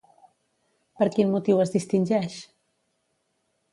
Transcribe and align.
Per 1.01 1.07
quin 1.17 1.29
motiu 1.33 1.61
es 1.67 1.73
distingeix? 1.75 2.39